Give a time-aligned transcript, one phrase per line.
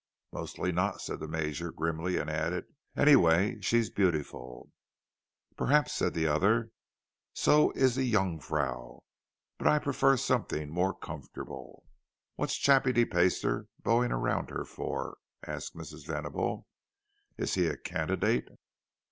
[0.33, 2.65] "Mostly not," said the Major, grimly; and added,
[2.97, 4.71] "Anyway, she's beautiful."
[5.55, 6.71] "Perhaps," said the other.
[7.35, 9.01] "So is the Jungfrau;
[9.59, 11.83] but I prefer something more comfortable."
[12.35, 16.07] "What's Chappie de Peyster beauing her around for?" asked Mrs.
[16.07, 16.65] Venable.
[17.37, 18.47] "Is he a candidate?"